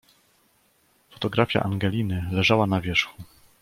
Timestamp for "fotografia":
1.09-1.61